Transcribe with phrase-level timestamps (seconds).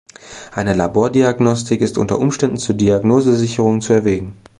[0.51, 4.33] Eine Labordiagnostik ist unter Umständen zur Diagnosesicherung zu erwägen.